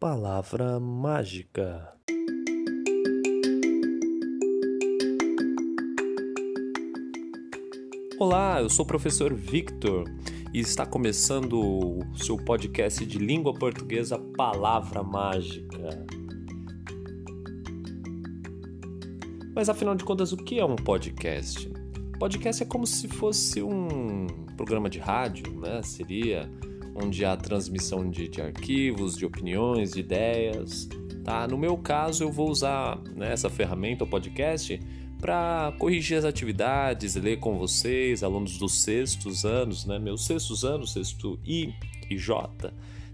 [0.00, 1.92] Palavra mágica.
[8.18, 10.10] Olá, eu sou o professor Victor
[10.54, 16.06] e está começando o seu podcast de língua portuguesa Palavra Mágica.
[19.54, 21.70] Mas afinal de contas, o que é um podcast?
[22.18, 24.26] Podcast é como se fosse um
[24.56, 25.82] programa de rádio, né?
[25.82, 26.50] Seria
[27.02, 30.88] onde há transmissão de, de arquivos, de opiniões, de ideias.
[31.24, 31.46] Tá?
[31.46, 34.80] No meu caso, eu vou usar né, essa ferramenta, o podcast,
[35.20, 39.98] para corrigir as atividades, ler com vocês, alunos dos sextos anos, né?
[39.98, 41.74] meus sextos anos, sexto I
[42.08, 42.72] e J.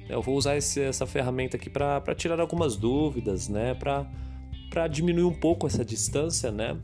[0.09, 3.75] Eu vou usar esse, essa ferramenta aqui para tirar algumas dúvidas, né?
[3.75, 6.77] para diminuir um pouco essa distância né?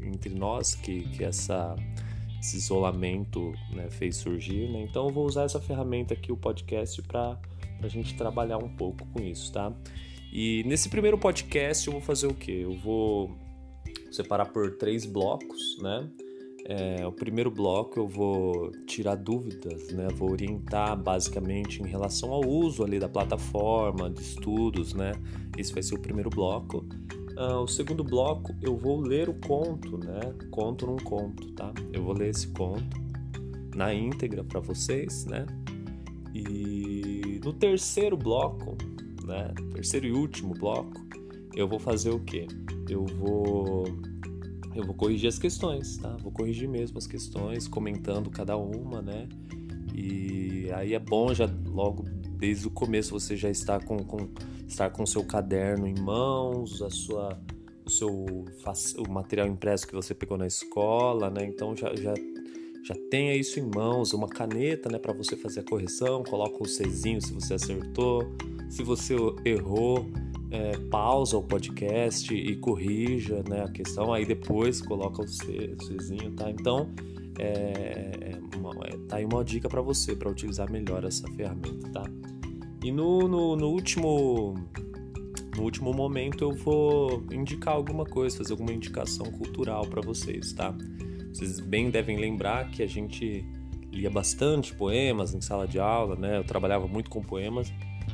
[0.00, 1.76] entre nós, que, que essa
[2.44, 4.68] esse isolamento né, fez surgir.
[4.68, 4.82] Né?
[4.82, 7.38] Então eu vou usar essa ferramenta aqui, o podcast, para
[7.82, 9.72] a gente trabalhar um pouco com isso, tá?
[10.30, 12.60] E nesse primeiro podcast eu vou fazer o quê?
[12.64, 13.34] Eu vou
[14.12, 16.10] separar por três blocos, né?
[16.66, 20.08] É, o primeiro bloco eu vou tirar dúvidas, né?
[20.14, 25.12] Vou orientar basicamente em relação ao uso ali da plataforma, de estudos, né?
[25.56, 26.86] Esse vai ser o primeiro bloco.
[27.36, 30.20] Uh, o segundo bloco eu vou ler o conto, né?
[30.50, 31.72] Conto num conto, tá?
[31.92, 32.96] Eu vou ler esse conto
[33.74, 35.46] na íntegra para vocês, né?
[36.32, 38.76] E no terceiro bloco,
[39.24, 39.52] né?
[39.72, 41.04] Terceiro e último bloco,
[41.54, 42.46] eu vou fazer o quê?
[42.88, 43.84] Eu vou
[44.74, 46.16] eu vou corrigir as questões, tá?
[46.20, 49.28] Vou corrigir mesmo as questões, comentando cada uma, né?
[49.94, 52.04] E aí é bom já logo
[52.36, 54.28] desde o começo você já está com, com
[54.66, 57.38] estar com o seu caderno em mãos, a sua,
[57.84, 61.44] o seu o material impresso que você pegou na escola, né?
[61.44, 62.14] Então já, já,
[62.82, 66.66] já tenha isso em mãos, uma caneta, né, para você fazer a correção, coloca o
[66.66, 68.22] Czinho se você acertou,
[68.68, 70.06] se você errou,
[70.50, 76.50] é, pausa o podcast e corrija né, a questão, aí depois coloca o Czinho, tá?
[76.50, 76.90] Então,
[77.38, 81.90] é, é uma, é, tá aí uma dica para você para utilizar melhor essa ferramenta,
[81.90, 82.04] tá?
[82.84, 84.54] E no, no, no, último
[85.56, 90.76] no último momento eu vou indicar alguma coisa, fazer alguma indicação cultural para vocês, tá?
[91.32, 93.42] Vocês bem devem lembrar que a gente
[93.90, 96.36] lia bastante poemas em sala de aula, né?
[96.36, 97.72] Eu trabalhava muito com poemas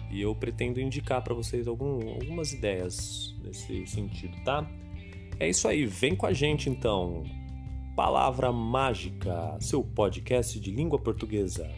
[0.09, 4.71] e eu pretendo indicar para vocês algum, algumas ideias nesse sentido, tá?
[5.41, 7.25] É isso aí, vem com a gente então.
[7.97, 11.69] Palavra Mágica, seu podcast de língua portuguesa.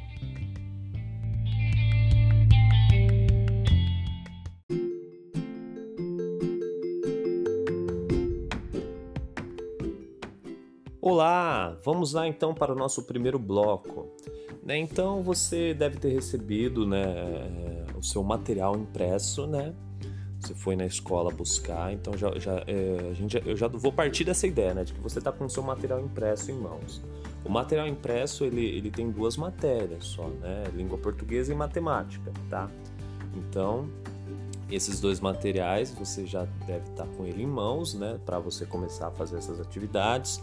[11.13, 14.09] Olá, vamos lá então para o nosso primeiro bloco.
[14.65, 19.75] Né, então você deve ter recebido né, eh, o seu material impresso, né?
[20.41, 24.25] Você foi na escola buscar, então já, já, é, a gente, eu já vou partir
[24.25, 27.03] dessa ideia, né, de que você está com o seu material impresso em mãos.
[27.45, 30.65] O material impresso ele, ele tem duas matérias só, né?
[30.75, 32.71] Língua portuguesa e matemática, tá?
[33.37, 33.87] Então
[34.71, 38.65] esses dois materiais você já deve estar tá com ele em mãos, né, para você
[38.65, 40.41] começar a fazer essas atividades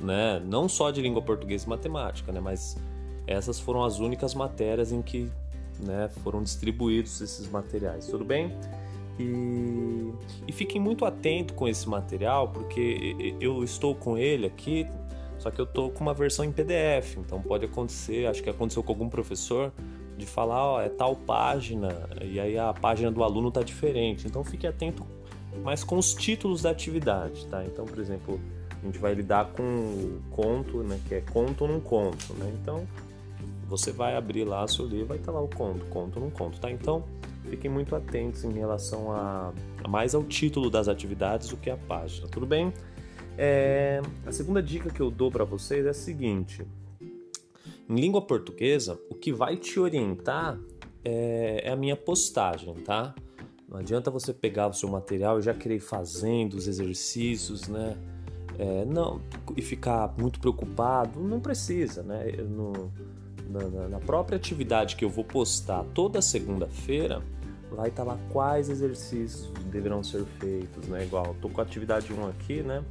[0.00, 0.42] né?
[0.44, 2.40] Não só de língua portuguesa e matemática, né?
[2.40, 2.76] Mas
[3.26, 5.30] essas foram as únicas matérias em que
[5.80, 8.52] né, foram distribuídos esses materiais, tudo bem?
[9.18, 10.12] E,
[10.46, 14.86] e fiquem muito atentos com esse material, porque eu estou com ele aqui,
[15.38, 18.82] só que eu estou com uma versão em PDF, então pode acontecer, acho que aconteceu
[18.82, 19.72] com algum professor,
[20.16, 24.26] de falar, ó, é tal página, e aí a página do aluno está diferente.
[24.26, 25.04] Então fique atento
[25.62, 27.64] mais com os títulos da atividade, tá?
[27.64, 28.40] Então, por exemplo,
[28.84, 32.54] a gente vai lidar com o conto, né, que é conto não conto, né?
[32.60, 32.86] Então,
[33.66, 36.70] você vai abrir lá seu livro, vai estar lá o conto, conto não conto, tá?
[36.70, 37.02] Então,
[37.48, 41.78] fiquem muito atentos em relação a, a mais ao título das atividades do que a
[41.78, 42.74] página, tudo bem?
[43.38, 46.62] É, a segunda dica que eu dou para vocês é a seguinte:
[47.88, 50.60] em língua portuguesa, o que vai te orientar
[51.02, 53.14] é, é a minha postagem, tá?
[53.66, 57.96] Não adianta você pegar o seu material e já ir fazendo os exercícios, né?
[58.58, 59.20] É, não
[59.56, 62.24] e ficar muito preocupado, não precisa, né?
[62.48, 62.92] No,
[63.48, 67.22] na, na, própria atividade que eu vou postar toda segunda-feira,
[67.70, 71.04] vai estar tá lá quais exercícios deverão ser feitos, né?
[71.04, 72.84] Igual, tô com a atividade 1 aqui, né?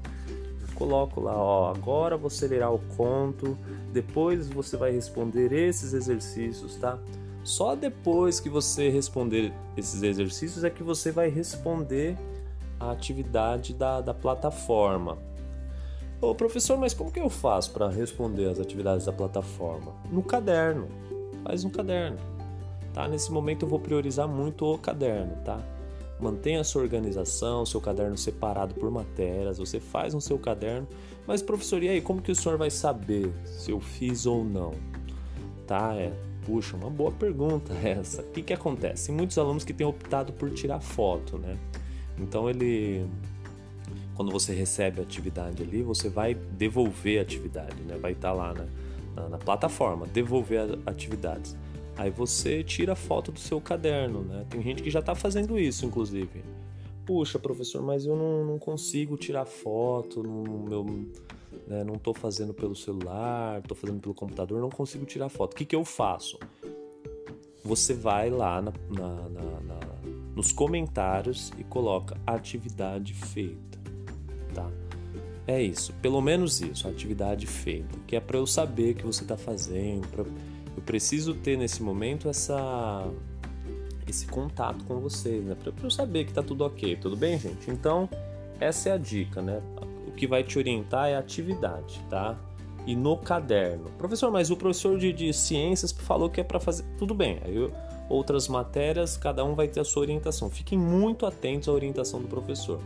[0.74, 3.58] coloco lá, ó, agora você lerá o conto,
[3.92, 7.00] depois você vai responder esses exercícios, tá?
[7.44, 12.18] Só depois que você responder esses exercícios é que você vai responder
[12.80, 15.18] a atividade da, da plataforma.
[16.24, 19.92] Ô professor, mas como que eu faço para responder as atividades da plataforma?
[20.10, 20.88] No caderno.
[21.44, 22.18] Faz no caderno.
[22.94, 23.10] tá?
[23.10, 25.60] Nesse momento eu vou priorizar muito o caderno, tá?
[26.22, 30.88] Mantenha a sua organização, seu caderno separado por matérias, você faz no seu caderno.
[31.28, 34.72] Mas professor, e aí, como que o senhor vai saber se eu fiz ou não?
[35.68, 35.94] Tá?
[35.94, 36.14] É,
[36.46, 38.22] puxa, uma boa pergunta essa.
[38.22, 39.12] O que que acontece?
[39.12, 41.58] Muitos alunos que têm optado por tirar foto, né?
[42.18, 43.06] Então ele
[44.16, 47.98] quando você recebe a atividade ali, você vai devolver a atividade, né?
[47.98, 48.66] Vai estar tá lá na,
[49.16, 51.56] na, na, plataforma, devolver atividades.
[51.98, 54.46] Aí você tira a foto do seu caderno, né?
[54.50, 56.44] Tem gente que já está fazendo isso, inclusive.
[57.06, 60.84] Puxa, professor, mas eu não, não consigo tirar foto no meu.
[61.68, 61.84] Né?
[61.84, 65.54] Não estou fazendo pelo celular, estou fazendo pelo computador, não consigo tirar foto.
[65.54, 66.40] O que, que eu faço?
[67.64, 69.30] Você vai lá na, na,
[70.36, 73.73] nos comentários e coloca atividade feita
[74.54, 74.70] tá?
[75.46, 79.24] É isso, pelo menos isso, atividade feita, que é para eu saber o que você
[79.24, 80.24] está fazendo, pra...
[80.24, 83.06] eu preciso ter nesse momento essa
[84.08, 85.56] esse contato com vocês, né?
[85.56, 87.72] Para eu saber que está tudo ok, tudo bem, gente?
[87.72, 88.10] Então,
[88.60, 89.62] essa é a dica, né?
[90.08, 92.38] O que vai te orientar é a atividade, tá?
[92.86, 93.90] E no caderno.
[93.98, 96.84] Professor, mas o professor de, de ciências falou que é para fazer.
[96.98, 97.72] Tudo bem, aí eu,
[98.10, 100.50] outras matérias, cada um vai ter a sua orientação.
[100.50, 102.82] Fiquem muito atentos à orientação do professor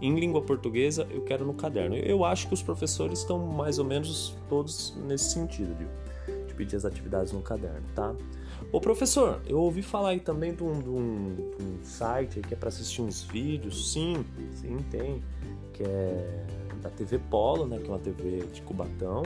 [0.00, 1.96] em língua portuguesa, eu quero no caderno.
[1.96, 6.76] Eu acho que os professores estão mais ou menos todos nesse sentido de, de pedir
[6.76, 8.14] as atividades no caderno, tá?
[8.72, 12.54] Ô professor, eu ouvi falar aí também de um, de um, de um site que
[12.54, 13.92] é para assistir uns vídeos.
[13.92, 14.24] Sim,
[14.54, 15.22] sim, tem.
[15.72, 16.46] Que é
[16.80, 17.78] da TV Polo, né?
[17.78, 19.22] Que é uma TV de Cubatão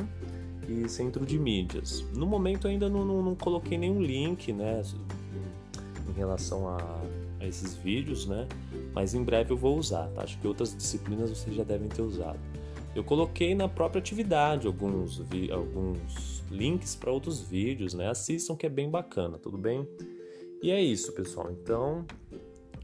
[0.69, 2.05] e Centro de Mídias.
[2.15, 4.82] No momento ainda não, não, não coloquei nenhum link, né?
[6.09, 6.79] Em relação a
[7.46, 8.46] esses vídeos, né?
[8.94, 10.23] Mas em breve eu vou usar, tá?
[10.23, 12.38] Acho que outras disciplinas vocês já devem ter usado.
[12.94, 15.20] Eu coloquei na própria atividade alguns,
[15.50, 18.08] alguns links para outros vídeos, né?
[18.08, 19.87] Assistam que é bem bacana, tudo bem?
[20.62, 21.50] E é isso, pessoal.
[21.50, 22.06] Então,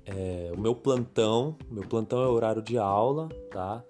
[0.05, 3.85] é, o meu plantão, meu plantão é horário de aula, tá?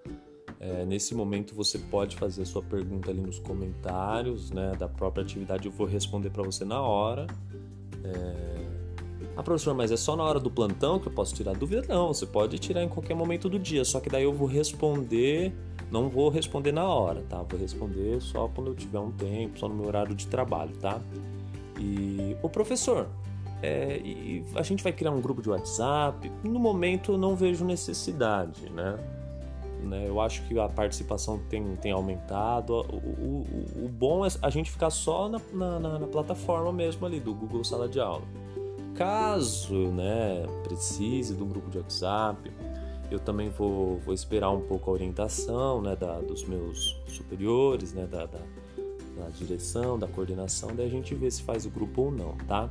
[0.59, 4.73] É, nesse momento você pode fazer a sua pergunta ali nos comentários, né?
[4.77, 7.25] Da própria atividade eu vou responder para você na hora.
[8.03, 8.70] É,
[9.35, 11.83] ah, professor, mas é só na hora do plantão que eu posso tirar dúvida?
[11.87, 15.53] Não, você pode tirar em qualquer momento do dia, só que daí eu vou responder,
[15.89, 17.41] não vou responder na hora, tá?
[17.41, 20.99] Vou responder só quando eu tiver um tempo, só no meu horário de trabalho, tá?
[21.79, 23.07] E o professor,
[23.63, 26.31] é, e a gente vai criar um grupo de WhatsApp.
[26.43, 28.97] No momento eu não vejo necessidade, né?
[29.83, 30.05] né?
[30.07, 32.73] Eu acho que a participação tem, tem aumentado.
[32.73, 37.19] O, o, o bom é a gente ficar só na, na, na plataforma mesmo ali
[37.19, 38.23] do Google Sala de Aula.
[38.95, 42.51] Caso né, precise um grupo de WhatsApp,
[43.09, 48.05] eu também vou, vou esperar um pouco a orientação né, da, dos meus superiores, né,
[48.05, 48.39] da, da,
[49.17, 52.69] da, direção, da coordenação, daí a gente vê se faz o grupo ou não, tá?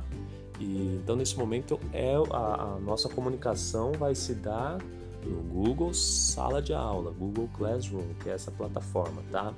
[0.59, 4.79] E, então, nesse momento, é a, a nossa comunicação vai se dar
[5.25, 9.53] no Google Sala de Aula, Google Classroom, que é essa plataforma, tá?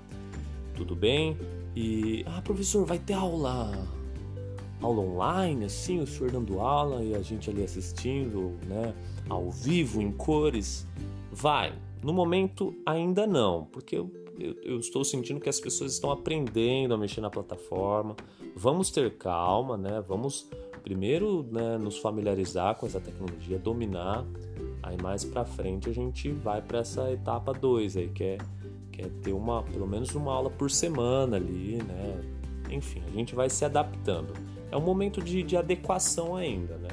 [0.75, 1.38] Tudo bem?
[1.75, 3.71] E, ah, professor, vai ter aula
[4.85, 8.94] aula online, assim, o senhor dando aula e a gente ali assistindo, né,
[9.30, 10.88] ao vivo, em cores?
[11.31, 11.74] Vai.
[12.03, 16.94] No momento, ainda não, porque eu, eu, eu estou sentindo que as pessoas estão aprendendo
[16.94, 18.15] a mexer na plataforma.
[18.56, 20.03] Vamos ter calma, né?
[20.07, 20.50] Vamos
[20.83, 24.25] primeiro né, nos familiarizar com essa tecnologia, dominar.
[24.83, 28.37] Aí mais para frente a gente vai para essa etapa 2 aí, que é,
[28.92, 32.21] que é ter uma, pelo menos uma aula por semana ali, né?
[32.69, 34.33] Enfim, a gente vai se adaptando
[34.73, 36.89] é um momento de, de adequação ainda, né?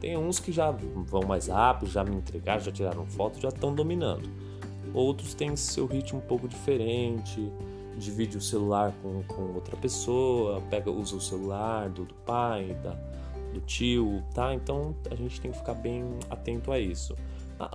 [0.00, 3.74] Tem uns que já vão mais rápido, já me entregaram, já tiraram foto, já estão
[3.74, 4.30] dominando.
[4.92, 7.50] Outros têm seu ritmo um pouco diferente,
[7.98, 12.96] divide o celular com, com outra pessoa, pega, usa o celular do, do pai, da,
[13.52, 14.54] do tio, tá?
[14.54, 17.16] Então a gente tem que ficar bem atento a isso.
[17.58, 17.70] Ah,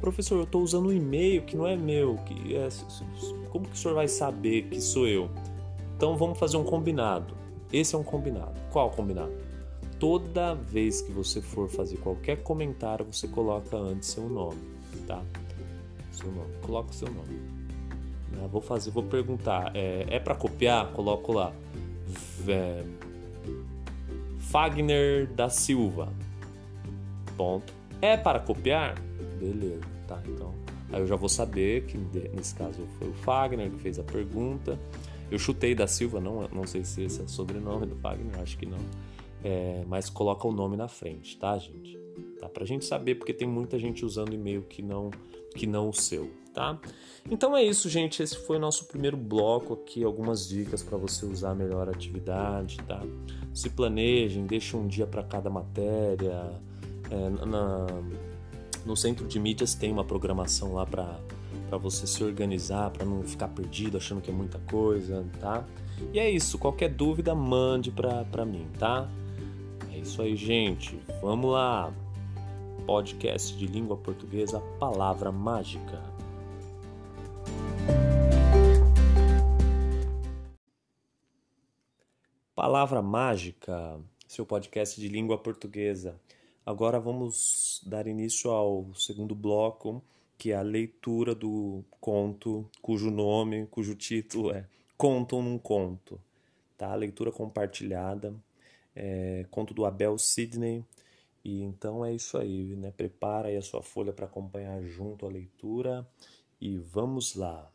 [0.00, 2.68] professor, eu estou usando um e-mail que não é meu, que é,
[3.50, 5.30] como que o senhor vai saber que sou eu?
[5.96, 7.43] Então vamos fazer um combinado.
[7.74, 8.54] Esse é um combinado.
[8.70, 9.32] Qual combinado?
[9.98, 14.60] Toda vez que você for fazer qualquer comentário, você coloca antes seu nome,
[15.08, 15.20] tá?
[16.12, 16.54] Seu nome.
[16.62, 17.34] Coloca seu nome.
[18.30, 18.48] Né?
[18.52, 19.72] Vou fazer, vou perguntar.
[19.74, 20.92] É, é para copiar?
[20.92, 21.52] Coloco lá.
[22.46, 22.84] É,
[24.38, 26.12] Fagner da Silva.
[27.36, 27.72] Ponto.
[28.00, 28.94] É para copiar?
[29.40, 30.22] Beleza, tá?
[30.28, 30.54] Então,
[30.92, 34.78] aí eu já vou saber que nesse caso foi o Fagner que fez a pergunta.
[35.30, 38.56] Eu chutei da Silva, não, não sei se esse é o sobrenome do Wagner, acho
[38.56, 38.78] que não.
[39.42, 41.98] É, mas coloca o nome na frente, tá, gente?
[42.40, 42.48] Tá?
[42.48, 45.10] Pra gente saber, porque tem muita gente usando e-mail que não,
[45.54, 46.78] que não o seu, tá?
[47.30, 48.22] Então é isso, gente.
[48.22, 52.78] Esse foi o nosso primeiro bloco aqui, algumas dicas para você usar melhor a atividade,
[52.86, 53.02] tá?
[53.52, 56.60] Se planejem, deixe um dia para cada matéria.
[57.10, 57.86] É, na,
[58.84, 61.18] no centro de mídias tem uma programação lá para
[61.68, 65.64] para você se organizar, para não ficar perdido achando que é muita coisa, tá?
[66.12, 66.58] E é isso.
[66.58, 69.08] Qualquer dúvida, mande para mim, tá?
[69.92, 70.98] É isso aí, gente.
[71.20, 71.92] Vamos lá.
[72.86, 76.02] Podcast de língua portuguesa, palavra mágica.
[82.54, 86.20] Palavra mágica, seu podcast de língua portuguesa.
[86.64, 90.02] Agora vamos dar início ao segundo bloco,
[90.36, 96.20] que é a leitura do conto, cujo nome, cujo título é Conto num Conto.
[96.76, 96.94] Tá?
[96.94, 98.34] Leitura compartilhada,
[98.94, 100.84] é, conto do Abel Sidney.
[101.44, 102.90] E então é isso aí, né?
[102.90, 106.06] Prepara aí a sua folha para acompanhar junto a leitura
[106.60, 107.70] e vamos lá.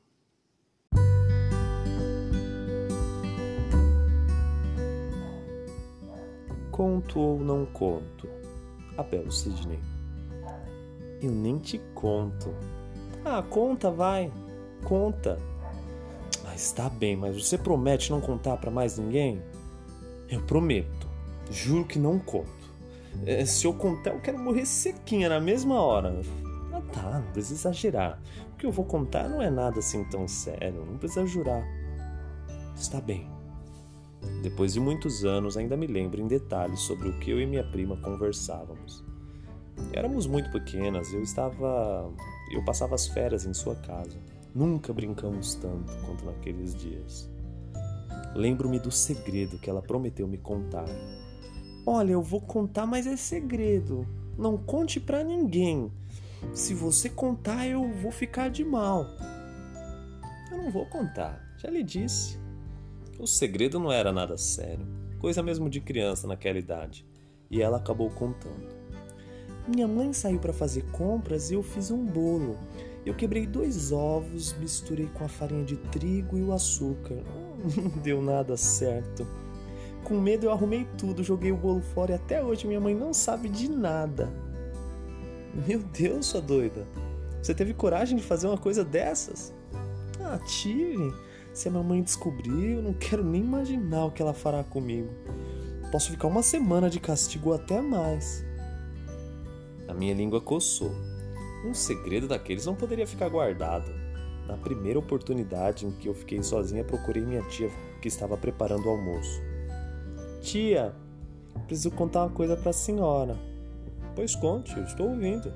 [6.72, 8.28] Conto ou não conto?
[8.98, 9.99] Abel Sidney.
[11.22, 12.54] Eu nem te conto.
[13.26, 14.32] Ah, conta, vai.
[14.84, 15.38] Conta.
[16.46, 19.42] Ah, está bem, mas você promete não contar para mais ninguém?
[20.30, 21.08] Eu prometo.
[21.52, 22.60] Juro que não conto.
[23.26, 26.22] É, se eu contar, eu quero morrer sequinha na mesma hora.
[26.72, 28.22] Ah, tá, não precisa exagerar.
[28.54, 30.86] O que eu vou contar não é nada assim tão sério.
[30.86, 31.64] Não precisa jurar.
[32.76, 33.28] Está bem.
[34.42, 37.64] Depois de muitos anos, ainda me lembro em detalhes sobre o que eu e minha
[37.64, 39.04] prima conversávamos.
[39.94, 42.12] Éramos muito pequenas, eu estava.
[42.52, 44.18] Eu passava as férias em sua casa.
[44.54, 47.30] Nunca brincamos tanto quanto naqueles dias.
[48.36, 50.88] Lembro-me do segredo que ela prometeu me contar.
[51.86, 54.08] Olha, eu vou contar, mas é segredo.
[54.38, 55.92] Não conte para ninguém.
[56.54, 59.06] Se você contar, eu vou ficar de mal.
[60.52, 62.40] Eu não vou contar, já lhe disse.
[63.20, 64.88] O segredo não era nada sério,
[65.20, 67.06] coisa mesmo de criança naquela idade,
[67.52, 68.79] e ela acabou contando.
[69.70, 72.58] Minha mãe saiu para fazer compras e eu fiz um bolo.
[73.06, 77.18] Eu quebrei dois ovos, misturei com a farinha de trigo e o açúcar.
[77.78, 79.28] Não deu nada certo.
[80.04, 83.14] Com medo eu arrumei tudo, joguei o bolo fora e até hoje minha mãe não
[83.14, 84.28] sabe de nada.
[85.68, 86.88] Meu Deus, sua doida.
[87.40, 89.54] Você teve coragem de fazer uma coisa dessas?
[90.20, 91.14] Ah, tive.
[91.54, 95.10] Se a mamãe descobrir, eu não quero nem imaginar o que ela fará comigo.
[95.92, 98.49] Posso ficar uma semana de castigo até mais.
[99.90, 100.92] A minha língua coçou.
[101.66, 103.92] Um segredo daqueles não poderia ficar guardado.
[104.48, 108.90] Na primeira oportunidade em que eu fiquei sozinha, procurei minha tia que estava preparando o
[108.90, 109.42] almoço.
[110.42, 110.94] Tia,
[111.66, 113.36] preciso contar uma coisa para a senhora.
[114.16, 115.52] Pois conte, eu estou ouvindo.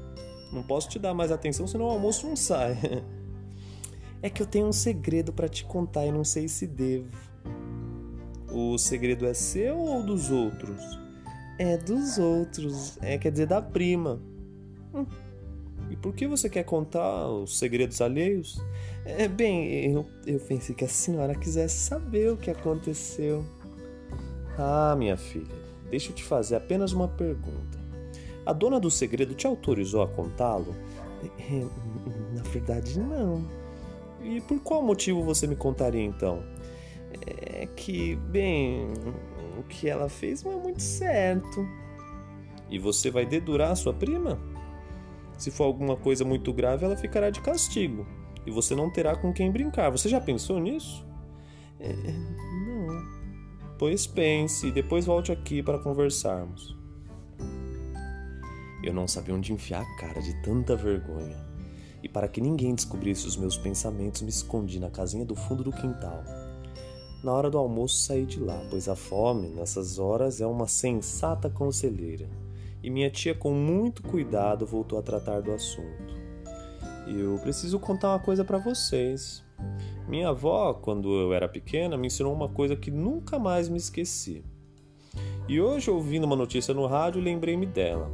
[0.52, 2.76] Não posso te dar mais atenção, senão o almoço não sai.
[4.22, 7.10] É que eu tenho um segredo para te contar e não sei se devo.
[8.50, 11.03] O segredo é seu ou dos outros?
[11.58, 14.20] É dos outros, é quer dizer da prima.
[14.94, 15.06] Hum.
[15.90, 18.60] E por que você quer contar os segredos alheios?
[19.06, 23.46] É, bem, eu, eu pensei que a senhora quisesse saber o que aconteceu.
[24.58, 25.54] Ah, minha filha,
[25.90, 27.78] deixa eu te fazer apenas uma pergunta.
[28.46, 30.76] A dona do segredo te autorizou a contá-lo?
[31.40, 31.66] É,
[32.36, 33.46] na verdade, não.
[34.22, 36.44] E por qual motivo você me contaria então?
[37.26, 38.88] É que, bem,
[39.74, 41.68] que ela fez não é muito certo.
[42.70, 44.40] E você vai dedurar a sua prima?
[45.38, 48.06] Se for alguma coisa muito grave, ela ficará de castigo.
[48.46, 49.90] E você não terá com quem brincar.
[49.90, 51.06] Você já pensou nisso?
[51.80, 53.24] É, não.
[53.78, 56.78] Pois pense e depois volte aqui para conversarmos.
[58.84, 61.54] Eu não sabia onde enfiar a cara de tanta vergonha
[62.04, 65.72] e para que ninguém descobrisse os meus pensamentos, me escondi na casinha do fundo do
[65.72, 66.22] quintal.
[67.24, 71.50] Na hora do almoço saí de lá, pois a fome, nessas horas, é uma sensata
[71.50, 72.30] conselheira.
[72.84, 76.14] E minha tia, com muito cuidado, voltou a tratar do assunto.
[77.08, 79.42] Eu preciso contar uma coisa para vocês.
[80.06, 84.44] Minha avó, quando eu era pequena, me ensinou uma coisa que nunca mais me esqueci.
[85.48, 88.12] E hoje, ouvindo uma notícia no rádio, lembrei-me dela.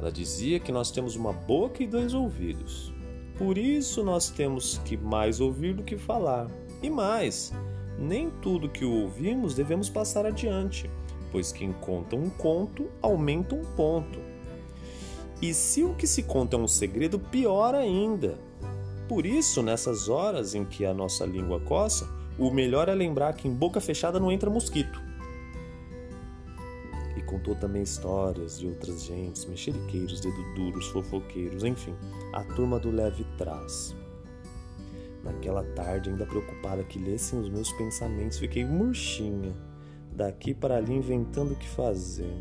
[0.00, 2.92] Ela dizia que nós temos uma boca e dois ouvidos.
[3.38, 6.50] Por isso nós temos que mais ouvir do que falar.
[6.82, 7.52] E mais,
[8.00, 10.90] nem tudo que ouvimos devemos passar adiante,
[11.30, 14.18] pois quem conta um conto aumenta um ponto.
[15.42, 18.38] E se o que se conta é um segredo, pior ainda.
[19.08, 23.46] Por isso, nessas horas em que a nossa língua coça, o melhor é lembrar que
[23.46, 25.10] em boca fechada não entra mosquito
[27.30, 31.94] contou também histórias de outras gentes, mexeriqueiros, dedo duros, fofoqueiros, enfim,
[32.32, 33.94] a turma do leve trás.
[35.22, 39.54] Naquela tarde, ainda preocupada que lessem os meus pensamentos, fiquei murchinha,
[40.12, 42.32] daqui para ali inventando o que fazer.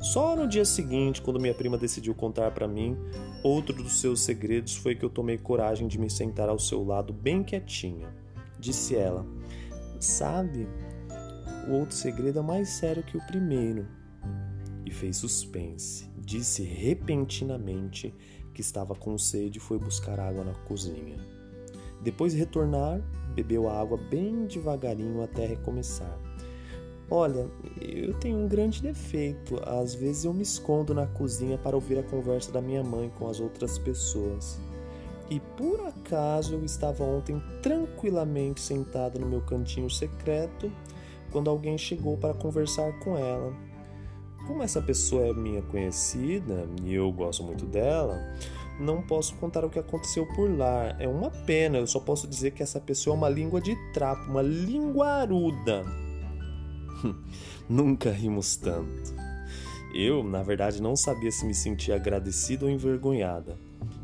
[0.00, 2.96] Só no dia seguinte, quando minha prima decidiu contar para mim
[3.42, 7.12] outro dos seus segredos, foi que eu tomei coragem de me sentar ao seu lado
[7.12, 8.08] bem quietinha.
[8.60, 9.26] Disse ela:
[9.98, 10.68] Sabe,
[11.68, 13.86] o outro segredo é mais sério que o primeiro.
[14.86, 16.08] E fez suspense.
[16.16, 18.14] Disse repentinamente
[18.54, 21.37] que estava com sede e foi buscar água na cozinha.
[22.00, 23.00] Depois de retornar,
[23.34, 26.18] bebeu a água bem devagarinho até recomeçar.
[27.10, 27.50] Olha,
[27.80, 29.58] eu tenho um grande defeito.
[29.66, 33.28] Às vezes eu me escondo na cozinha para ouvir a conversa da minha mãe com
[33.28, 34.60] as outras pessoas.
[35.30, 40.70] E por acaso eu estava ontem tranquilamente sentada no meu cantinho secreto
[41.30, 43.54] quando alguém chegou para conversar com ela.
[44.46, 48.18] Como essa pessoa é minha conhecida e eu gosto muito dela,
[48.78, 50.96] não posso contar o que aconteceu por lá.
[50.98, 54.30] É uma pena, eu só posso dizer que essa pessoa é uma língua de trapo,
[54.30, 55.84] uma linguaruda.
[57.68, 59.14] Nunca rimos tanto.
[59.94, 63.56] Eu, na verdade, não sabia se me sentia agradecida ou envergonhada.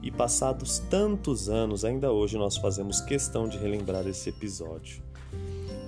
[0.03, 5.03] E passados tantos anos, ainda hoje nós fazemos questão de relembrar esse episódio.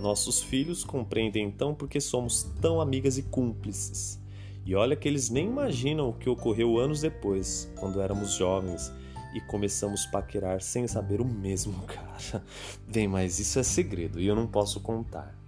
[0.01, 4.21] Nossos filhos compreendem então porque somos tão amigas e cúmplices.
[4.67, 8.93] E olha que eles nem imaginam o que ocorreu anos depois, quando éramos jovens
[9.33, 12.45] e começamos a paquerar sem saber o mesmo cara.
[12.85, 15.39] Bem, mas isso é segredo e eu não posso contar.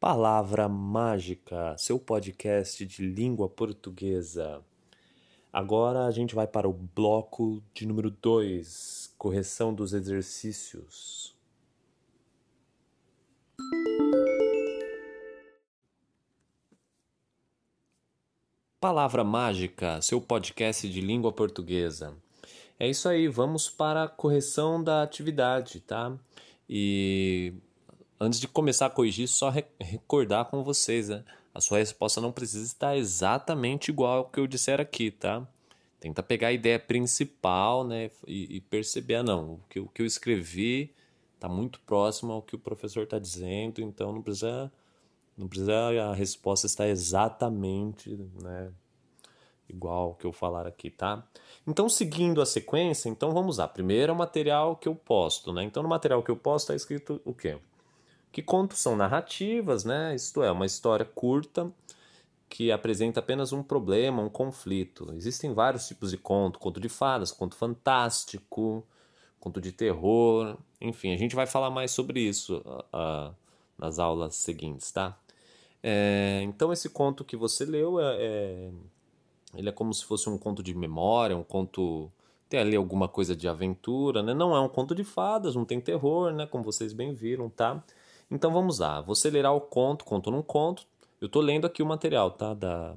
[0.00, 4.64] Palavra Mágica, seu podcast de língua portuguesa.
[5.52, 11.29] Agora a gente vai para o bloco de número 2, correção dos exercícios.
[18.80, 22.16] Palavra Mágica, seu podcast de língua portuguesa.
[22.78, 26.16] É isso aí, vamos para a correção da atividade, tá?
[26.66, 27.52] E
[28.18, 31.22] antes de começar a corrigir, só recordar com vocês, né?
[31.54, 35.46] A sua resposta não precisa estar exatamente igual ao que eu disser aqui, tá?
[36.00, 38.10] Tenta pegar a ideia principal, né?
[38.26, 40.94] E, e perceber, ah, não, o que, o que eu escrevi
[41.40, 44.70] está muito próximo ao que o professor está dizendo, então não precisa,
[45.36, 48.10] não precisa a resposta estar exatamente,
[48.42, 48.70] né?
[49.66, 51.26] Igual ao que eu falar aqui, tá?
[51.66, 53.66] Então, seguindo a sequência, então vamos lá.
[53.66, 55.64] Primeiro é o material que eu posto, né?
[55.64, 57.58] Então, no material que eu posto está escrito o quê?
[58.30, 60.14] Que contos são narrativas, né?
[60.14, 61.72] Isto é, uma história curta
[62.48, 65.12] que apresenta apenas um problema, um conflito.
[65.14, 68.84] Existem vários tipos de conto: conto de fadas, conto fantástico,
[69.40, 70.56] conto de terror.
[70.80, 73.34] Enfim, a gente vai falar mais sobre isso uh,
[73.78, 75.18] nas aulas seguintes, tá?
[75.82, 78.70] É, então, esse conto que você leu é, é,
[79.54, 82.10] ele é como se fosse um conto de memória, um conto
[82.48, 84.34] tem ali alguma coisa de aventura, né?
[84.34, 86.46] Não é um conto de fadas, não tem terror, né?
[86.46, 87.82] Como vocês bem viram, tá?
[88.30, 90.84] Então vamos lá, você lerá o conto, conto num conto.
[91.20, 92.54] Eu estou lendo aqui o material, tá?
[92.54, 92.94] Da,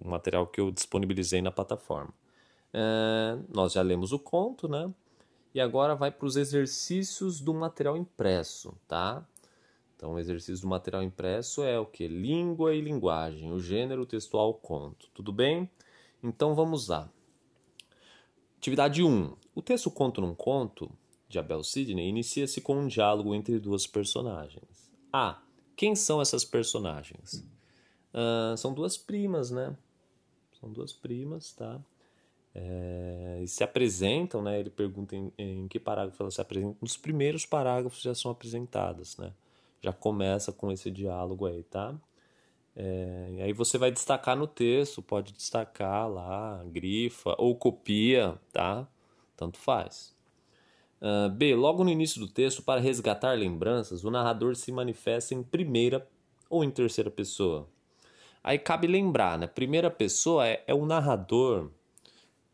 [0.00, 2.12] o material que eu disponibilizei na plataforma.
[2.72, 4.90] É, nós já lemos o conto, né?
[5.58, 9.26] E agora vai para os exercícios do material impresso, tá?
[9.96, 12.06] Então, o exercício do material impresso é o que?
[12.06, 15.08] Língua e linguagem, o gênero textual conto.
[15.12, 15.68] Tudo bem?
[16.22, 17.10] Então vamos lá.
[18.56, 19.36] Atividade 1.
[19.52, 20.88] O texto Conto num Conto
[21.28, 24.92] de Abel Sidney inicia-se com um diálogo entre duas personagens.
[25.12, 25.42] Ah,
[25.74, 27.44] quem são essas personagens?
[28.14, 29.76] Uh, são duas primas, né?
[30.60, 31.80] São duas primas, tá?
[32.60, 34.58] É, e se apresentam, né?
[34.58, 36.76] Ele pergunta em, em, que parágrafo elas se apresentam.
[36.82, 39.32] Nos primeiros parágrafos já são apresentadas, né?
[39.80, 41.94] Já começa com esse diálogo aí, tá?
[42.74, 48.88] É, e aí você vai destacar no texto, pode destacar lá, grifa ou copia, tá?
[49.36, 50.16] Tanto faz.
[51.00, 51.54] Uh, B.
[51.54, 56.08] Logo no início do texto, para resgatar lembranças, o narrador se manifesta em primeira
[56.50, 57.68] ou em terceira pessoa.
[58.42, 59.46] Aí cabe lembrar, né?
[59.46, 61.70] Primeira pessoa é, é o narrador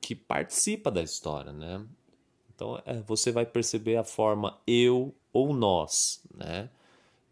[0.05, 1.83] que participa da história, né?
[2.55, 6.69] Então é, você vai perceber a forma eu ou nós, né?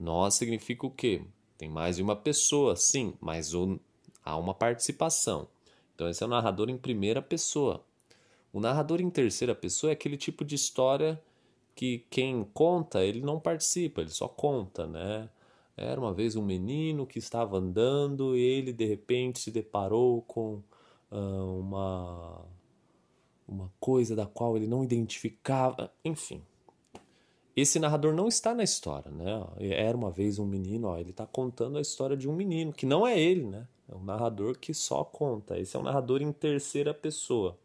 [0.00, 1.22] Nós significa o quê?
[1.58, 3.78] Tem mais de uma pessoa, sim, mas o,
[4.24, 5.46] há uma participação.
[5.94, 7.84] Então esse é o narrador em primeira pessoa.
[8.54, 11.22] O narrador em terceira pessoa é aquele tipo de história
[11.74, 15.28] que quem conta, ele não participa, ele só conta, né?
[15.76, 20.62] Era uma vez um menino que estava andando e ele de repente se deparou com
[21.10, 22.46] uh, uma
[23.52, 26.42] uma coisa da qual ele não identificava, enfim.
[27.54, 29.46] Esse narrador não está na história, né?
[29.58, 32.86] Era uma vez um menino, ó, ele está contando a história de um menino que
[32.86, 33.68] não é ele, né?
[33.88, 35.58] É um narrador que só conta.
[35.58, 37.58] Esse é um narrador em terceira pessoa.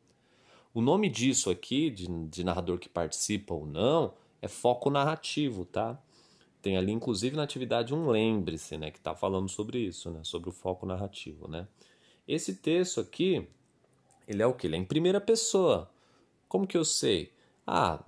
[0.73, 5.97] O nome disso aqui, de, de narrador que participa ou não, é foco narrativo, tá?
[6.61, 8.91] Tem ali, inclusive, na atividade um lembre-se, né?
[8.91, 10.19] Que está falando sobre isso, né?
[10.23, 11.65] Sobre o foco narrativo, né?
[12.27, 13.47] Esse texto aqui,
[14.27, 14.67] ele é o que?
[14.67, 15.89] Ele é em primeira pessoa.
[16.47, 17.31] Como que eu sei?
[17.65, 17.99] Ah,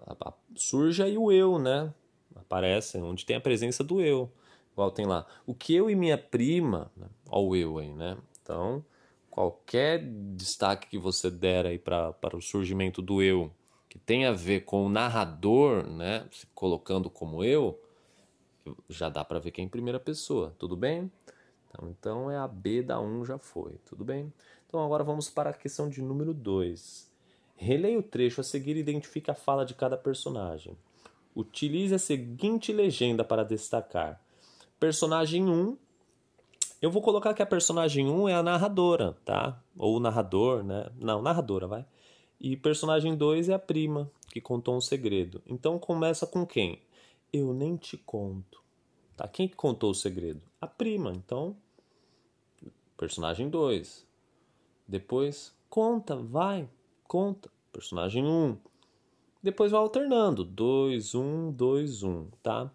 [0.56, 1.94] surge aí o eu, né?
[2.36, 4.32] Aparece onde tem a presença do eu.
[4.74, 7.08] Igual tem lá, o que eu e minha prima, né?
[7.30, 8.18] Olha o eu aí, né?
[8.42, 8.84] Então,
[9.30, 10.02] qualquer
[10.36, 13.52] destaque que você der aí para o surgimento do eu,
[13.90, 16.26] que tem a ver com o narrador, né?
[16.32, 17.80] Se colocando como eu,
[18.88, 21.12] já dá para ver que é em primeira pessoa, tudo bem?
[21.68, 24.32] Então, então é a B da 1 já foi, tudo bem?
[24.70, 27.10] Então agora vamos para a questão de número 2.
[27.56, 30.78] Releia o trecho a seguir e identifique a fala de cada personagem.
[31.36, 34.22] Utilize a seguinte legenda para destacar.
[34.80, 35.76] Personagem 1.
[36.80, 39.60] Eu vou colocar que a personagem 1 é a narradora, tá?
[39.76, 40.88] Ou o narrador, né?
[41.00, 41.84] Não, narradora, vai.
[42.40, 45.42] E personagem 2 é a prima, que contou um segredo.
[45.48, 46.80] Então começa com quem?
[47.34, 48.62] Eu nem te conto.
[49.18, 49.28] Tá?
[49.28, 50.44] Quem que contou o segredo?
[50.62, 51.12] A prima.
[51.12, 51.58] Então,
[52.96, 54.09] personagem 2.
[54.90, 56.68] Depois, conta, vai,
[57.08, 57.48] conta.
[57.72, 58.28] Personagem 1.
[58.28, 58.58] Um.
[59.42, 60.44] Depois vai alternando.
[60.44, 62.72] 2, 1, 2, 1, tá?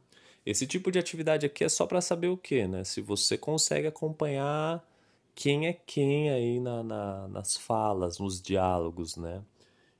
[0.46, 2.85] Esse tipo de atividade aqui é só para saber o que, né?
[2.85, 4.88] Se você consegue acompanhar
[5.35, 9.42] quem é quem aí na, na, nas falas, nos diálogos, né?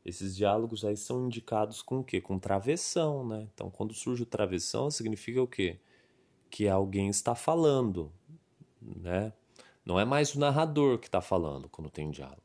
[0.05, 2.21] Esses diálogos aí são indicados com o quê?
[2.21, 3.49] Com travessão, né?
[3.53, 5.81] Então, quando surge o travessão, significa o quê?
[6.49, 8.13] Que alguém está falando,
[8.81, 9.33] né?
[9.85, 12.43] Não é mais o narrador que está falando quando tem diálogo.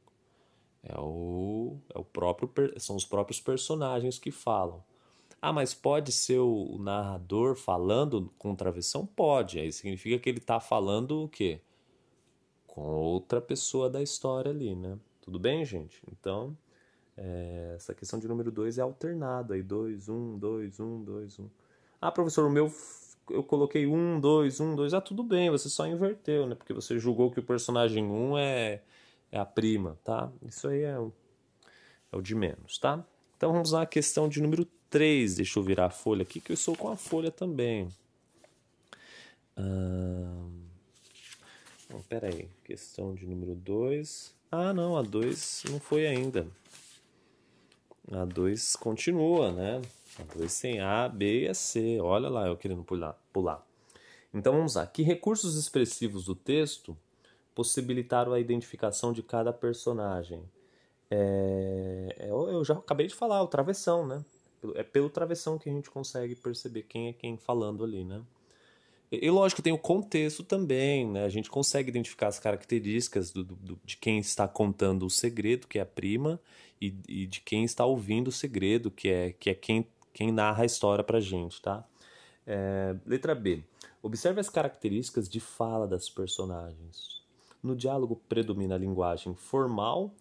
[0.84, 4.84] É o, é o próprio, são os próprios personagens que falam.
[5.41, 9.06] Ah, mas pode ser o narrador falando com travessão?
[9.06, 9.60] Pode.
[9.60, 11.62] Aí significa que ele está falando o quê?
[12.67, 14.97] Com outra pessoa da história ali, né?
[15.21, 16.02] Tudo bem, gente?
[16.12, 16.58] Então,
[17.15, 19.54] é, essa questão de número 2 é alternado.
[19.54, 21.49] Aí 2, 1, 2, 1, 2, 1.
[22.02, 22.69] Ah, professor, o meu
[23.30, 24.94] eu coloquei 1, 2, 1, 2.
[24.94, 26.56] Ah, tudo bem, você só inverteu, né?
[26.56, 28.82] Porque você julgou que o personagem 1 é,
[29.32, 30.32] é a prima, tá?
[30.46, 31.12] Isso aí é o,
[32.12, 33.04] é o de menos, tá?
[33.38, 35.36] Então vamos a questão de número 3.
[35.36, 37.89] Deixa eu virar a folha aqui, que eu estou com a folha também.
[41.89, 42.48] Bom, pera aí.
[42.63, 44.34] Questão de número 2.
[44.52, 46.48] Ah, não, a 2 não foi ainda.
[48.12, 49.82] A 2 continua, né?
[50.19, 52.00] A 2 tem A, B e C.
[52.02, 53.19] Olha lá, eu querendo pular.
[53.32, 53.65] pular.
[54.34, 54.86] Então vamos lá.
[54.88, 56.98] Que recursos expressivos do texto
[57.54, 60.41] possibilitaram a identificação de cada personagem?
[61.12, 64.24] É, é eu já acabei de falar, o travessão, né?
[64.76, 68.22] É pelo travessão que a gente consegue perceber quem é quem falando ali, né?
[69.12, 71.26] E lógico, tem o contexto também, né?
[71.26, 75.80] A gente consegue identificar as características do, do, de quem está contando o segredo, que
[75.80, 76.39] é a prima,
[76.82, 80.63] e, e, de quem está ouvindo o segredo, que é, que é quem, quem narra
[80.63, 81.86] a história pra gente, tá?
[82.46, 83.63] É, letra B.
[84.02, 87.22] Observe as características de fala das personagens.
[87.62, 90.13] No diálogo predomina a linguagem formal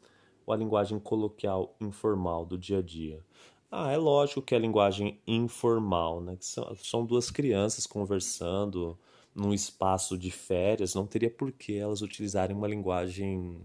[0.44, 3.25] ou a linguagem coloquial informal do dia a dia?
[3.71, 6.37] Ah, é lógico que é a linguagem informal, né?
[6.37, 8.99] Que são, são duas crianças conversando
[9.35, 13.61] num espaço de férias, não teria por que elas utilizarem uma linguagem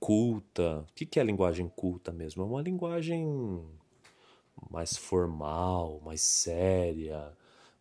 [0.00, 0.84] culta.
[0.90, 2.42] O que é a linguagem culta mesmo?
[2.42, 3.62] É uma linguagem
[4.70, 7.32] mais formal, mais séria,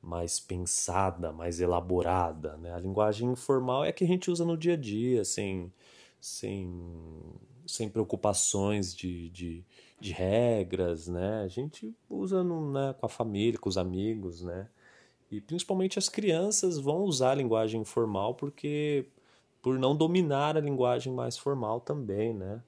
[0.02, 2.58] mais pensada, mais elaborada.
[2.58, 2.74] Né?
[2.74, 5.74] A linguagem informal é a que a gente usa no dia a dia, sem,
[6.20, 6.70] sem,
[7.66, 9.66] sem preocupações de, de
[10.00, 11.42] de regras, né?
[11.44, 14.68] A gente usa no, né, com a família, com os amigos, né?
[15.30, 19.06] E principalmente as crianças vão usar a linguagem informal porque
[19.62, 22.62] por não dominar a linguagem mais formal também, né?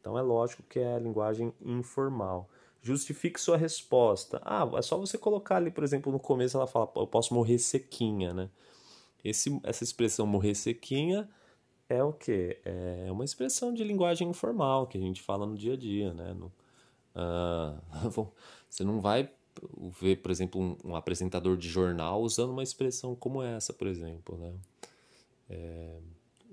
[0.00, 2.48] Então é lógico que é a linguagem informal.
[2.82, 4.40] Justifique sua resposta.
[4.44, 7.58] Ah, é só você colocar ali, por exemplo, no começo ela fala, eu posso morrer
[7.58, 8.50] sequinha, né?
[9.24, 11.28] Esse, essa expressão morrer sequinha
[11.88, 12.58] é o que?
[12.64, 16.34] É uma expressão de linguagem informal que a gente fala no dia a dia, né?
[16.34, 16.52] No,
[17.14, 18.32] Uh,
[18.68, 19.30] você não vai
[20.00, 24.36] ver, por exemplo, um, um, apresentador de jornal usando uma expressão como essa, por exemplo,
[24.36, 24.52] né?
[25.48, 26.00] É,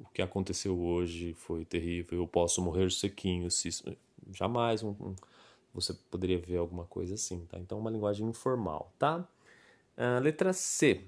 [0.03, 3.69] o que aconteceu hoje foi terrível, eu posso morrer sequinho, se
[4.31, 5.15] jamais um, um,
[5.73, 7.59] você poderia ver alguma coisa assim, tá?
[7.59, 9.27] Então, uma linguagem informal, tá?
[9.97, 11.05] Uh, letra C.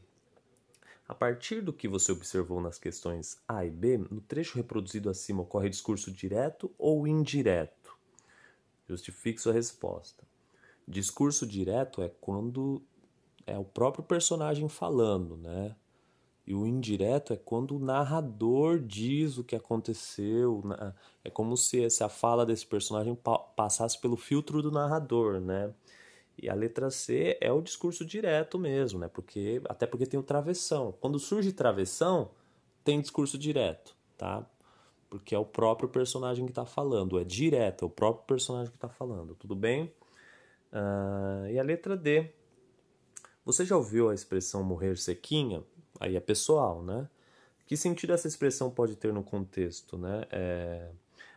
[1.08, 5.41] A partir do que você observou nas questões A e B, no trecho reproduzido acima
[5.41, 7.95] ocorre discurso direto ou indireto?
[8.88, 10.23] Justifique sua resposta.
[10.88, 12.82] Discurso direto é quando
[13.45, 15.75] é o próprio personagem falando, né?
[16.45, 20.62] E o indireto é quando o narrador diz o que aconteceu.
[21.23, 23.17] É como se, se a fala desse personagem
[23.56, 25.73] passasse pelo filtro do narrador, né?
[26.38, 29.08] E a letra C é o discurso direto mesmo, né?
[29.08, 30.93] Porque, até porque tem o travessão.
[30.99, 32.32] Quando surge travessão,
[32.84, 34.45] tem discurso direto, tá?
[35.10, 37.19] Porque é o próprio personagem que está falando.
[37.19, 39.36] É direto, é o próprio personagem que está falando.
[39.36, 39.93] Tudo bem?
[40.73, 42.32] Uh, e a letra D.
[43.45, 45.63] Você já ouviu a expressão morrer sequinha?
[46.04, 47.08] Aí é pessoal, né?
[47.66, 50.26] Que sentido essa expressão pode ter no contexto, né?
[50.30, 50.89] É...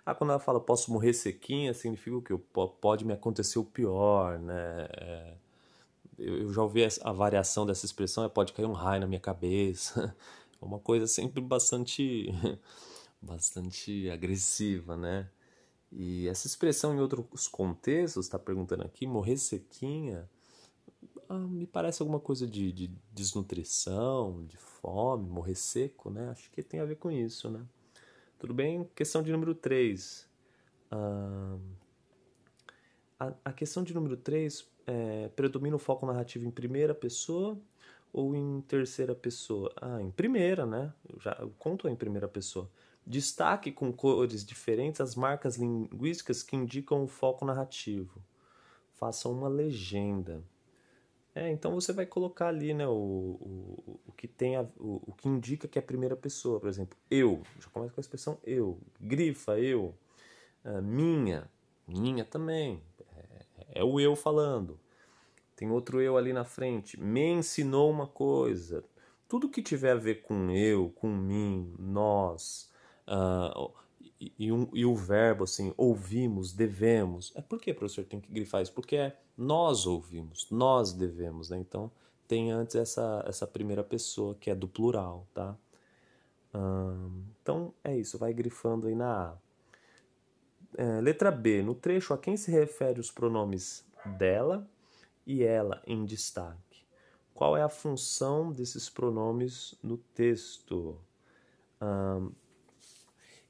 [0.05, 2.37] Ah, quando ela fala posso morrer sequinha, significa o que?
[2.81, 4.89] Pode me acontecer o pior, né?
[4.91, 5.35] É...
[6.19, 10.15] Eu já ouvi a variação dessa expressão, é pode cair um raio na minha cabeça.
[10.59, 12.31] É uma coisa sempre bastante,
[13.21, 15.29] bastante agressiva, né?
[15.93, 20.27] E essa expressão em outros contextos, está perguntando aqui, morrer sequinha,
[21.29, 26.31] ah, me parece alguma coisa de, de, desnutrição, de fome, morrer seco, né?
[26.31, 27.65] Acho que tem a ver com isso, né?
[28.39, 28.85] Tudo bem?
[28.95, 30.29] Questão de número 3.
[30.91, 31.57] Ah,
[33.19, 37.59] a, a, questão de número 3 é, predomina o foco narrativo em primeira pessoa
[38.13, 39.73] ou em terceira pessoa?
[39.81, 40.93] Ah, em primeira, né?
[41.09, 42.71] Eu já eu conto em primeira pessoa.
[43.07, 48.21] Destaque com cores diferentes as marcas linguísticas que indicam o foco narrativo.
[48.93, 50.43] Faça uma legenda.
[51.37, 55.13] É, então você vai colocar ali, né, o, o, o que tem a, o, o
[55.13, 58.39] que indica que é a primeira pessoa, por exemplo, eu, já começa com a expressão
[58.43, 59.95] eu, grifa eu,
[60.65, 61.47] uh, minha,
[61.87, 62.83] minha também,
[63.15, 64.81] é, é, o eu falando.
[65.55, 68.83] Tem outro eu ali na frente, me ensinou uma coisa.
[69.29, 72.73] Tudo que tiver a ver com eu, com mim, nós,
[73.07, 73.71] uh,
[74.19, 77.33] e, um, e, o verbo assim, ouvimos, devemos.
[77.35, 78.73] É por que, professor, tem que grifar isso?
[78.73, 81.59] Porque é nós ouvimos, nós devemos, né?
[81.59, 81.91] Então
[82.27, 85.57] tem antes essa, essa primeira pessoa que é do plural, tá?
[86.55, 89.37] Hum, então é isso, vai grifando aí na A.
[90.79, 93.85] É, letra B, no trecho a quem se refere os pronomes
[94.19, 94.69] dela
[95.27, 96.85] e ela em destaque?
[97.35, 100.99] Qual é a função desses pronomes no texto?
[101.81, 102.33] Hum,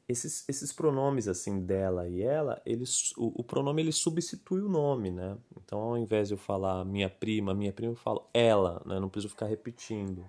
[0.08, 5.10] esses, esses pronomes assim dela e ela, eles, o, o, pronome ele substitui o nome,
[5.10, 5.36] né?
[5.56, 9.00] Então, ao invés de eu falar minha prima, minha prima, eu falo ela, né?
[9.00, 10.24] Não preciso ficar repetindo.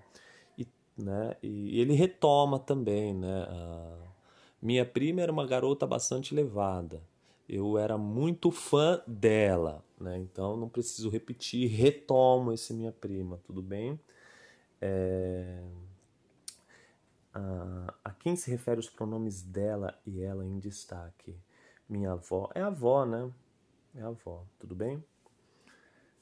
[0.58, 1.36] E, né?
[1.42, 3.46] e ele retoma também, né?
[4.60, 7.00] Minha prima era uma garota bastante levada.
[7.48, 10.18] Eu era muito fã dela, né?
[10.18, 13.98] Então, não preciso repetir, retomo esse minha prima, tudo bem?
[14.80, 15.62] É
[17.34, 21.36] a, a quem se refere os pronomes dela e ela em destaque?
[21.88, 22.50] Minha avó.
[22.54, 23.30] É a avó, né?
[23.94, 25.02] É a avó, tudo bem?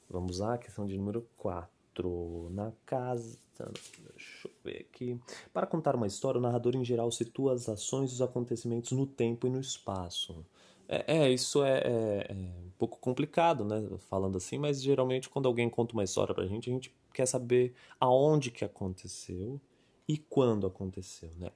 [0.09, 2.49] Vamos lá, questão de número 4.
[2.51, 3.37] Na casa.
[3.57, 5.19] Deixa eu ver aqui.
[5.51, 9.05] Para contar uma história, o narrador em geral situa as ações e os acontecimentos no
[9.05, 10.45] tempo e no espaço.
[10.87, 13.83] É, é isso é, é, é, um pouco complicado, né?
[14.09, 17.73] Falando assim, mas geralmente quando alguém conta uma história pra gente, a gente quer saber
[17.99, 19.59] aonde que aconteceu
[20.07, 21.51] e quando aconteceu, né?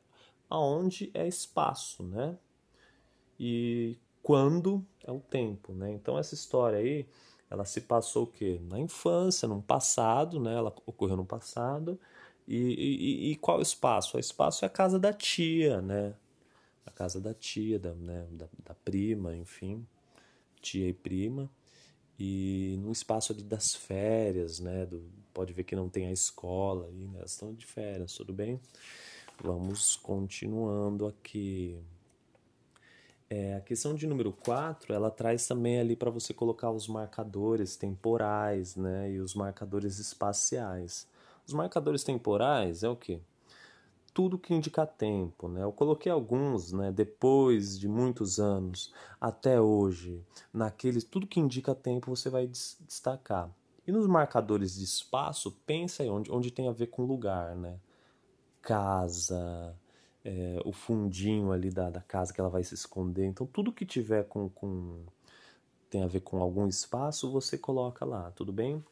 [0.50, 2.38] Aonde é espaço, né?
[3.40, 5.92] E quando é o tempo, né?
[5.92, 7.08] Então essa história aí,
[7.50, 8.60] ela se passou o quê?
[8.64, 10.54] Na infância, no passado, né?
[10.54, 12.00] Ela ocorreu no passado.
[12.48, 14.18] E, e, e qual o espaço?
[14.18, 16.16] O espaço é a casa da tia, né?
[16.86, 18.28] A casa da tia, da, né?
[18.32, 19.88] da, da prima, enfim,
[20.62, 21.50] tia e prima
[22.24, 24.86] e no espaço ali das férias, né?
[24.86, 25.04] Do,
[25.34, 27.18] pode ver que não tem a escola aí, né?
[27.18, 28.62] Elas estão de férias, tudo bem?
[29.44, 31.80] Vamos continuando aqui.
[33.28, 37.76] É, a questão de número 4, ela traz também ali para você colocar os marcadores
[37.76, 39.12] temporais, né?
[39.12, 41.08] E os marcadores espaciais.
[41.48, 43.20] Os marcadores temporais é o que?
[44.14, 45.48] Tudo que indica tempo.
[45.48, 45.64] Né?
[45.64, 52.16] Eu coloquei alguns, né, depois de muitos anos, até hoje, naqueles, tudo que indica tempo
[52.16, 53.50] você vai destacar.
[53.86, 57.80] E nos marcadores de espaço, pensa aí onde, onde tem a ver com lugar, né?
[58.62, 59.76] Casa,
[60.24, 63.26] é, o fundinho ali da, da casa que ela vai se esconder.
[63.26, 65.04] Então, tudo que tiver com, com
[65.90, 68.84] tem a ver com algum espaço, você coloca lá, tudo bem?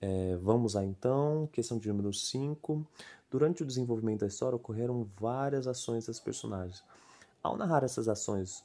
[0.00, 2.86] É, vamos lá então, questão de número 5.
[3.34, 6.84] Durante o desenvolvimento da história ocorreram várias ações das personagens.
[7.42, 8.62] Ao narrar essas ações,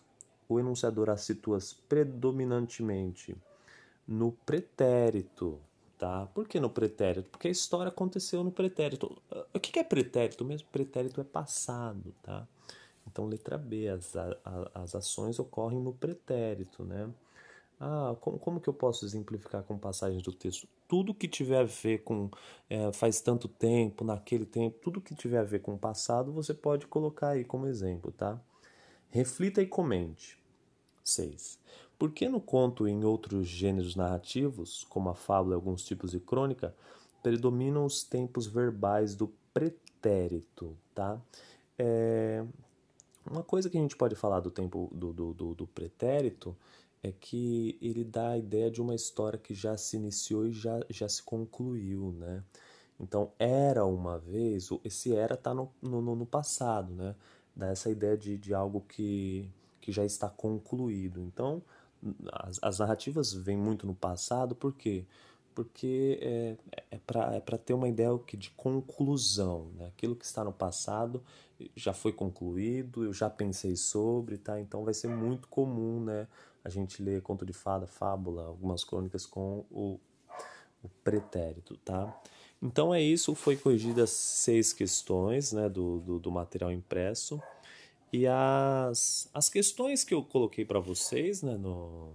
[0.48, 3.36] o enunciador as situa predominantemente
[4.08, 5.60] no pretérito,
[5.98, 6.28] tá?
[6.36, 7.32] Por que no pretérito?
[7.32, 9.20] Porque a história aconteceu no pretérito.
[9.52, 10.68] O que é pretérito mesmo?
[10.72, 12.48] Pretérito é passado, tá?
[13.08, 14.14] Então, letra B, as,
[14.76, 17.10] as ações ocorrem no pretérito, né?
[17.80, 20.68] Ah, como, como que eu posso exemplificar com passagens do texto?
[20.88, 22.30] Tudo que tiver a ver com
[22.70, 26.54] é, faz tanto tempo, naquele tempo, tudo que tiver a ver com o passado, você
[26.54, 28.40] pode colocar aí como exemplo, tá?
[29.10, 30.38] Reflita e comente.
[31.04, 31.58] 6.
[31.98, 36.12] Por que no conto e em outros gêneros narrativos, como a fábula e alguns tipos
[36.12, 36.76] de crônica,
[37.24, 41.20] predominam os tempos verbais do pretérito, tá?
[41.78, 42.46] É...
[43.30, 46.56] Uma coisa que a gente pode falar do tempo do, do, do, do pretérito
[47.02, 50.80] é que ele dá a ideia de uma história que já se iniciou e já,
[50.90, 52.44] já se concluiu, né?
[53.00, 57.16] Então, era uma vez, esse era está no, no, no, passado, né?
[57.56, 61.22] Dá essa ideia de, de algo que, que já está concluído.
[61.22, 61.62] Então,
[62.34, 65.06] as, as narrativas vêm muito no passado, por quê?
[65.56, 66.58] Porque é,
[66.92, 69.88] é para é ter uma ideia de conclusão, né?
[69.88, 71.24] Aquilo que está no passado
[71.76, 74.60] já foi concluído, eu já pensei sobre, tá?
[74.60, 76.28] Então, vai ser muito comum, né?
[76.64, 80.00] a gente lê conto de fada, fábula, algumas crônicas com o,
[80.84, 82.16] o pretérito, tá?
[82.62, 87.42] Então é isso, foi corrigidas seis questões né, do, do, do material impresso.
[88.12, 92.12] E as, as questões que eu coloquei para vocês né, no,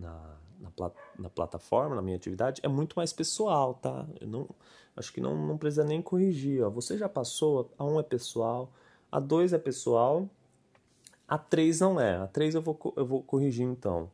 [0.00, 4.06] na, na, na, plataforma, na minha atividade, é muito mais pessoal, tá?
[4.20, 4.48] Eu não,
[4.96, 6.64] acho que não, não precisa nem corrigir.
[6.64, 6.70] Ó.
[6.70, 8.72] Você já passou, a um é pessoal,
[9.10, 10.28] a dois é pessoal,
[11.30, 12.16] a 3 não é.
[12.16, 14.10] A 3 eu vou, eu vou corrigir então.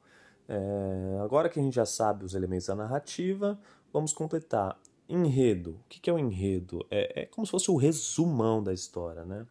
[0.46, 3.58] É, agora que a gente já sabe os elementos da narrativa,
[3.90, 4.78] vamos completar.
[5.08, 5.70] Enredo.
[5.70, 6.84] O que é o enredo?
[6.90, 9.46] É, é como se fosse o resumão da história, né?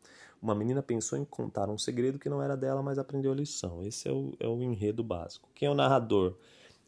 [0.45, 3.83] Uma menina pensou em contar um segredo que não era dela, mas aprendeu a lição.
[3.83, 5.49] Esse é o, é o enredo básico.
[5.55, 6.35] Quem é o narrador?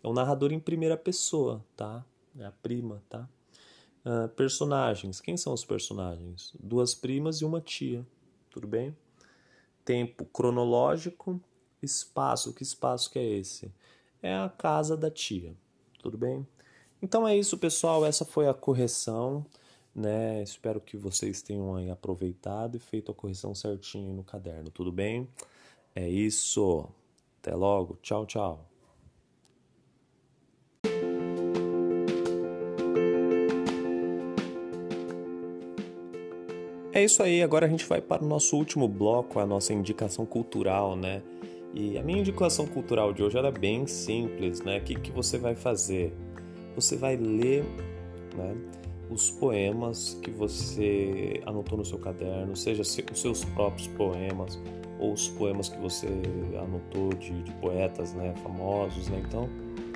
[0.03, 2.05] É o narrador em primeira pessoa, tá?
[2.37, 3.27] É a prima, tá?
[4.05, 5.19] Uh, personagens.
[5.19, 6.53] Quem são os personagens?
[6.59, 8.05] Duas primas e uma tia.
[8.51, 8.95] Tudo bem?
[9.87, 11.39] tempo cronológico,
[11.81, 12.53] espaço.
[12.53, 13.71] Que espaço que é esse?
[14.21, 15.55] É a casa da tia.
[16.03, 16.45] Tudo bem?
[17.01, 18.05] Então é isso, pessoal.
[18.05, 19.45] Essa foi a correção.
[19.97, 20.43] Né?
[20.43, 24.69] Espero que vocês tenham aproveitado e feito a correção certinho no caderno.
[24.69, 25.27] Tudo bem?
[25.95, 26.87] É isso.
[27.41, 27.97] Até logo.
[28.03, 28.63] Tchau, tchau.
[36.93, 40.25] É isso aí, agora a gente vai para o nosso último bloco, a nossa indicação
[40.25, 41.21] cultural, né?
[41.73, 44.79] E a minha indicação cultural de hoje era bem simples, né?
[44.79, 46.11] O que, que você vai fazer?
[46.75, 47.63] Você vai ler
[48.35, 48.55] né,
[49.09, 54.59] os poemas que você anotou no seu caderno, seja os seus próprios poemas
[54.99, 56.07] ou os poemas que você
[56.59, 59.23] anotou de, de poetas né, famosos, né?
[59.25, 59.49] Então,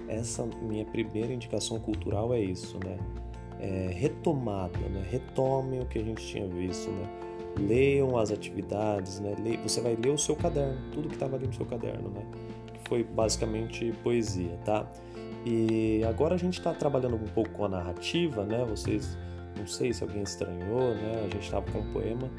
[0.07, 2.97] essa minha primeira indicação cultural é isso, né?
[3.61, 5.05] é, retomada, né?
[5.09, 7.07] retomem o que a gente tinha visto, né?
[7.59, 9.35] leiam as atividades, né?
[9.63, 12.25] Você vai ler o seu caderno, tudo que estava ali no seu caderno, né?
[12.73, 14.89] que foi basicamente poesia, tá?
[15.45, 18.63] E agora a gente está trabalhando um pouco com a narrativa, né?
[18.65, 19.17] Vocês,
[19.57, 21.23] não sei se alguém estranhou, né?
[21.25, 22.29] A gente estava com um poema,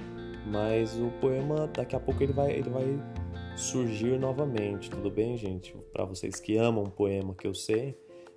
[0.47, 3.01] mas o poema daqui a pouco ele vai, ele vai
[3.57, 5.75] surgir novamente, tudo bem, gente?
[5.93, 7.97] Para vocês que amam poema, que eu sei,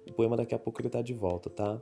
[0.09, 1.79] o poema daqui a pouco ele tá de volta, tá?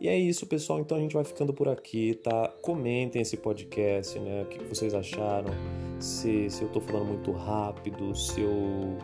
[0.00, 0.80] E é isso, pessoal.
[0.80, 2.48] Então a gente vai ficando por aqui, tá?
[2.62, 4.42] Comentem esse podcast, né?
[4.42, 5.52] O que vocês acharam?
[5.98, 8.96] Se, se eu tô falando muito rápido, se eu.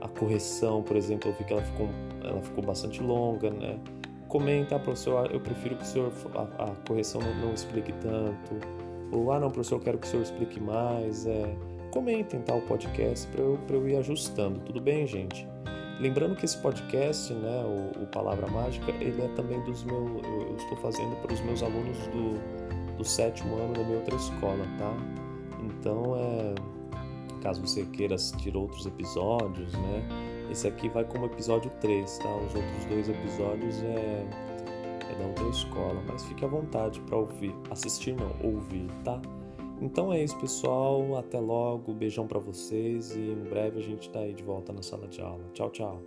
[0.00, 1.88] A correção, por exemplo, eu vi que ela ficou,
[2.22, 3.78] ela ficou bastante longa, né?
[4.28, 8.54] Comenta, professor, eu prefiro que o senhor, a, a correção não, não, explique tanto.
[9.12, 11.26] Ou, ah, não, professor, eu quero que o senhor explique mais.
[11.26, 11.56] É,
[11.92, 15.46] comentem tá, o podcast para eu, eu ir ajustando, tudo bem, gente?
[16.00, 20.22] Lembrando que esse podcast, né, o, o, Palavra Mágica, ele é também dos meus.
[20.24, 24.14] Eu, eu estou fazendo para os meus alunos do, do sétimo ano da minha outra
[24.14, 24.94] escola, tá?
[25.64, 26.54] Então, é,
[27.46, 30.48] caso você queira assistir outros episódios, né?
[30.50, 32.36] Esse aqui vai como episódio 3, tá?
[32.38, 34.26] Os outros dois episódios é,
[35.08, 39.22] é da outra escola, mas fique à vontade para ouvir, assistir não, ouvir, tá?
[39.80, 41.16] Então é isso, pessoal.
[41.16, 41.92] Até logo.
[41.92, 45.20] Beijão para vocês e em breve a gente tá aí de volta na sala de
[45.20, 45.44] aula.
[45.52, 46.02] Tchau, tchau.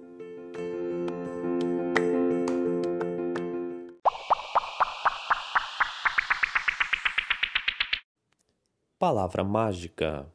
[8.99, 10.29] Palavra mágica.